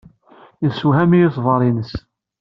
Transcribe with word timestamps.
Yessewhem-iyi 0.63 1.27
ṣṣber-nnes. 1.35 1.91